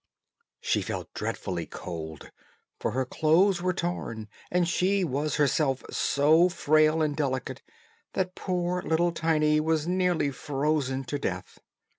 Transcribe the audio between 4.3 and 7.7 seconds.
and she was herself so frail and delicate,